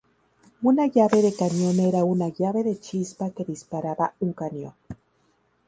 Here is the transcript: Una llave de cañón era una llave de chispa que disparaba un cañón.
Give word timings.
Una 0.63 0.87
llave 0.87 1.21
de 1.21 1.31
cañón 1.35 1.79
era 1.79 2.03
una 2.03 2.29
llave 2.29 2.63
de 2.63 2.79
chispa 2.79 3.29
que 3.29 3.43
disparaba 3.45 4.15
un 4.21 4.33
cañón. 4.33 4.73